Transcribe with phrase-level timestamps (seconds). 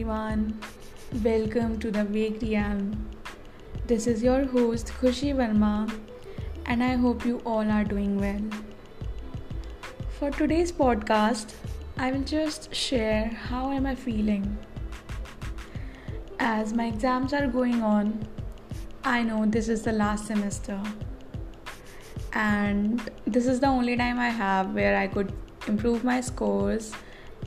[0.00, 0.58] everyone.
[1.22, 3.06] Welcome to the Realm.
[3.86, 5.92] This is your host Khushi Verma,
[6.64, 8.40] and I hope you all are doing well.
[10.18, 11.52] For today's podcast,
[11.98, 14.56] I will just share how am I feeling.
[16.38, 18.26] As my exams are going on,
[19.04, 20.80] I know this is the last semester,
[22.32, 25.30] and this is the only time I have where I could
[25.66, 26.94] improve my scores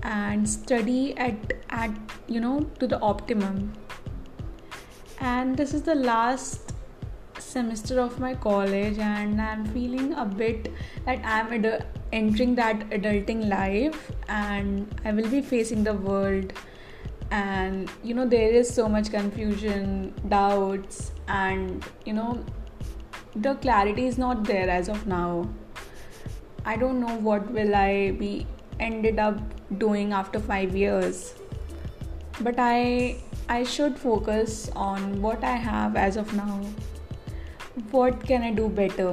[0.04, 1.92] and study at at
[2.28, 3.74] you know to the optimum.
[5.20, 6.74] And this is the last
[7.40, 10.72] semester of my college and i'm feeling a bit
[11.06, 16.54] that i'm ad- entering that adulting life and i will be facing the world.
[17.32, 22.46] And you know there is so much confusion doubts and you know
[23.36, 25.50] the clarity is not there as of now.
[26.64, 28.46] I don't know what will i be
[28.80, 29.40] ended up
[29.78, 31.34] doing after 5 years.
[32.42, 33.18] But i
[33.50, 36.60] i should focus on what i have as of now.
[37.92, 39.12] What can i do better?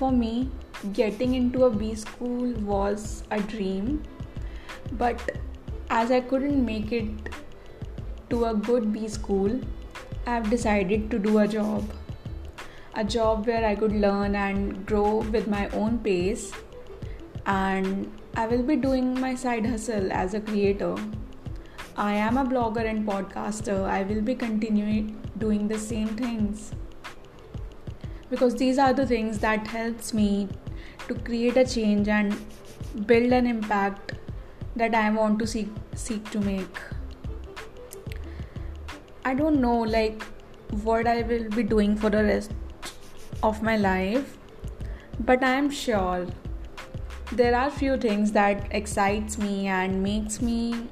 [0.00, 0.50] For me
[0.90, 4.02] getting into a b school was a dream
[5.02, 5.30] but
[5.90, 7.28] as i couldn't make it
[8.28, 9.60] to a good b school
[10.26, 11.84] i've decided to do a job
[12.94, 16.52] a job where I could learn and grow with my own pace.
[17.46, 20.94] And I will be doing my side hustle as a creator.
[21.96, 23.84] I am a blogger and podcaster.
[23.84, 26.72] I will be continuing doing the same things
[28.30, 30.48] because these are the things that helps me
[31.08, 32.34] to create a change and
[33.06, 34.12] build an impact
[34.76, 36.80] that I want to seek seek to make.
[39.24, 40.22] I don't know like
[40.88, 42.61] what I will be doing for the rest
[43.42, 44.36] of my life
[45.20, 46.26] but i am sure
[47.32, 50.86] there are few things that excites me and makes me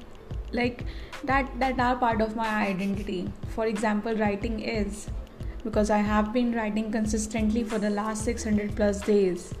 [0.51, 0.85] like
[1.23, 3.31] that that are part of my identity.
[3.49, 5.07] For example writing is
[5.63, 9.53] because i have been writing consistently for the last 600 plus days.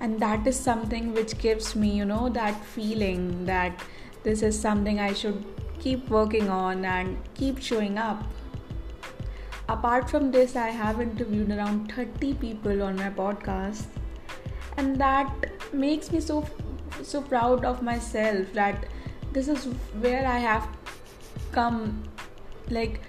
[0.00, 3.84] And that is something which gives me you know that feeling that
[4.22, 5.44] this is something i should
[5.78, 8.24] keep working on and keep showing up
[9.72, 13.86] apart from this i have interviewed around 30 people on my podcast.
[14.76, 16.44] And that makes me so
[17.02, 18.86] so proud of myself that
[19.32, 19.64] this is
[20.04, 20.68] where i have
[21.52, 22.02] come.
[22.70, 23.00] Like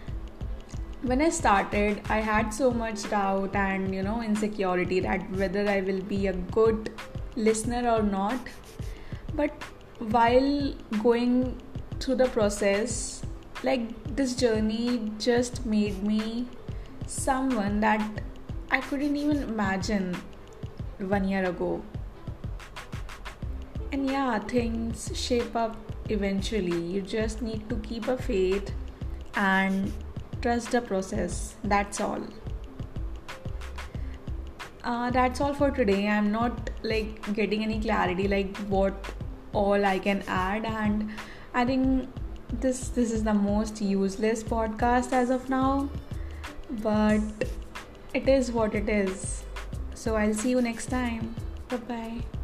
[1.09, 5.81] when i started i had so much doubt and you know insecurity that whether i
[5.87, 6.91] will be a good
[7.35, 8.53] listener or not.
[9.35, 9.51] But
[10.17, 11.61] while going
[11.99, 13.23] through the process
[13.63, 16.47] like this journey just made me
[17.07, 18.01] someone that
[18.69, 20.15] I couldn't even imagine
[20.99, 21.81] one year ago.
[23.91, 25.77] And yeah, things shape up
[26.09, 26.77] eventually.
[26.77, 28.71] You just need to keep a faith
[29.35, 29.91] and
[30.41, 31.55] trust the process.
[31.63, 32.21] That's all.
[34.83, 36.09] Uh, that's all for today.
[36.09, 38.93] I'm not like getting any clarity like what
[39.53, 41.09] all I can add, and
[41.53, 42.09] I think
[42.61, 45.89] this this is the most useless podcast as of now
[46.81, 47.21] but
[48.13, 49.43] it is what it is.
[49.95, 51.35] So i'll see you next time.
[51.69, 52.42] Bye bye